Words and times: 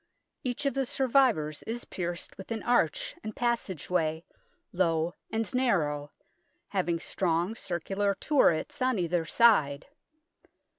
Each 0.43 0.65
of 0.65 0.73
the 0.73 0.87
survivors 0.87 1.61
is 1.67 1.85
pierced 1.85 2.35
with 2.35 2.49
an 2.49 2.63
arch 2.63 3.15
and 3.23 3.35
passage 3.35 3.87
way, 3.87 4.25
low 4.73 5.13
and 5.29 5.53
narrow, 5.53 6.11
having 6.69 6.99
strong 6.99 7.53
circular 7.53 8.15
turrets 8.15 8.81
on 8.81 8.97
either 8.97 9.25
side. 9.25 9.85